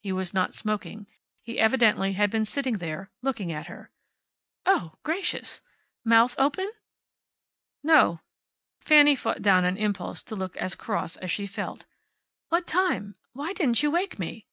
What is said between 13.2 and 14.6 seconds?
Why didn't you wake me?"